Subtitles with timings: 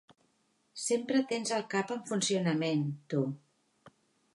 [0.83, 3.25] Sempre tens el cap en funcionament, tu.